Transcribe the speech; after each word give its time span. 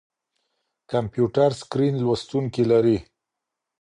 کمپيوټر 0.91 1.49
سکرين 1.61 1.93
لوستونکي 2.03 2.63
لري. 2.71 2.97